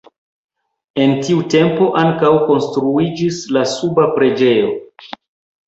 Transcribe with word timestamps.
En 1.03 1.13
tiu 1.27 1.43
tempo 1.55 1.91
ankaŭ 2.05 2.33
konstruiĝis 2.49 3.39
la 3.59 3.65
suba 3.77 4.09
preĝejo. 4.19 4.75